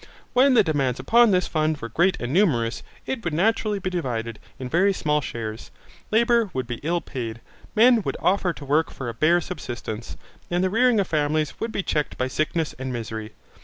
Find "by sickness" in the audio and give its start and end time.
12.17-12.73